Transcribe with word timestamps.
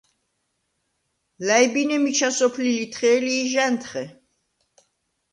ლა̈ჲბინე 1.45 1.97
მიჩა 2.03 2.29
სოფლი 2.37 2.71
ლითხე̄ლი 2.77 3.33
ი 3.41 3.43
ჟ’ა̈ნთხე. 3.51 4.03